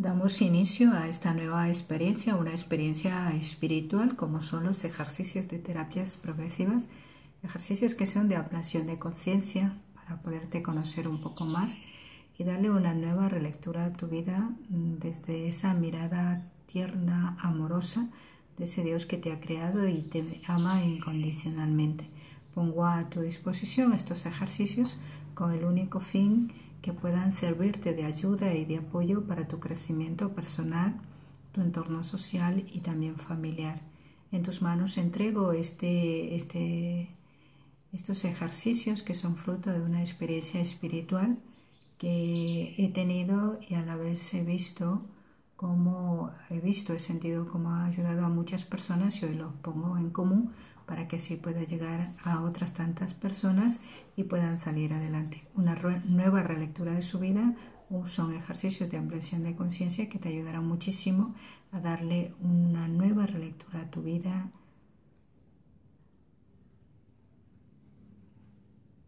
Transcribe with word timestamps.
Damos 0.00 0.40
inicio 0.40 0.94
a 0.94 1.08
esta 1.08 1.34
nueva 1.34 1.68
experiencia, 1.68 2.34
una 2.34 2.52
experiencia 2.52 3.36
espiritual 3.36 4.16
como 4.16 4.40
son 4.40 4.64
los 4.64 4.82
ejercicios 4.84 5.48
de 5.48 5.58
terapias 5.58 6.16
progresivas, 6.16 6.86
ejercicios 7.42 7.94
que 7.94 8.06
son 8.06 8.26
de 8.26 8.36
ablación 8.36 8.86
de 8.86 8.98
conciencia 8.98 9.76
para 9.94 10.16
poderte 10.22 10.62
conocer 10.62 11.06
un 11.06 11.20
poco 11.20 11.44
más 11.44 11.80
y 12.38 12.44
darle 12.44 12.70
una 12.70 12.94
nueva 12.94 13.28
relectura 13.28 13.84
a 13.84 13.92
tu 13.92 14.06
vida 14.06 14.52
mm, 14.70 15.00
desde 15.00 15.48
esa 15.48 15.74
mirada 15.74 16.50
tierna, 16.64 17.36
amorosa 17.38 18.08
de 18.56 18.64
ese 18.64 18.82
Dios 18.82 19.04
que 19.04 19.18
te 19.18 19.32
ha 19.32 19.38
creado 19.38 19.86
y 19.86 20.08
te 20.08 20.24
ama 20.46 20.82
incondicionalmente. 20.82 22.08
Pongo 22.54 22.86
a 22.86 23.10
tu 23.10 23.20
disposición 23.20 23.92
estos 23.92 24.24
ejercicios 24.24 24.96
con 25.34 25.52
el 25.52 25.66
único 25.66 26.00
fin 26.00 26.50
que 26.82 26.92
puedan 26.92 27.32
servirte 27.32 27.94
de 27.94 28.04
ayuda 28.04 28.54
y 28.54 28.64
de 28.64 28.78
apoyo 28.78 29.26
para 29.26 29.46
tu 29.48 29.60
crecimiento 29.60 30.32
personal, 30.32 31.00
tu 31.52 31.60
entorno 31.60 32.04
social 32.04 32.64
y 32.72 32.80
también 32.80 33.16
familiar. 33.16 33.80
En 34.32 34.42
tus 34.42 34.62
manos 34.62 34.96
entrego 34.96 35.52
este, 35.52 36.36
este, 36.36 37.10
estos 37.92 38.24
ejercicios 38.24 39.02
que 39.02 39.14
son 39.14 39.36
fruto 39.36 39.70
de 39.70 39.80
una 39.80 40.00
experiencia 40.00 40.60
espiritual 40.60 41.38
que 41.98 42.74
he 42.78 42.88
tenido 42.88 43.58
y 43.68 43.74
a 43.74 43.82
la 43.82 43.96
vez 43.96 44.32
he 44.32 44.42
visto 44.42 45.02
cómo 45.56 46.30
he 46.48 46.60
visto, 46.60 46.94
he 46.94 46.98
sentido 46.98 47.46
cómo 47.46 47.70
ha 47.70 47.84
ayudado 47.84 48.24
a 48.24 48.30
muchas 48.30 48.64
personas 48.64 49.20
y 49.20 49.26
hoy 49.26 49.34
los 49.34 49.52
pongo 49.56 49.98
en 49.98 50.08
común 50.10 50.52
para 50.90 51.06
que 51.06 51.16
así 51.16 51.36
pueda 51.36 51.62
llegar 51.62 52.00
a 52.24 52.42
otras 52.42 52.74
tantas 52.74 53.14
personas 53.14 53.78
y 54.16 54.24
puedan 54.24 54.58
salir 54.58 54.92
adelante. 54.92 55.40
Una 55.54 55.76
nueva 56.04 56.42
relectura 56.42 56.92
de 56.92 57.00
su 57.00 57.20
vida 57.20 57.54
son 58.06 58.34
ejercicios 58.34 58.90
de 58.90 58.96
ampliación 58.96 59.44
de 59.44 59.54
conciencia 59.54 60.08
que 60.08 60.18
te 60.18 60.30
ayudarán 60.30 60.66
muchísimo 60.66 61.36
a 61.70 61.78
darle 61.78 62.34
una 62.40 62.88
nueva 62.88 63.24
relectura 63.26 63.82
a 63.82 63.90
tu 63.90 64.02
vida, 64.02 64.50